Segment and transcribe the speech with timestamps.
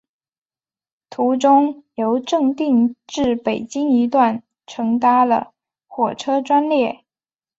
[1.11, 5.53] 途中由正定至北京一段乘搭了
[5.85, 7.05] 火车专列。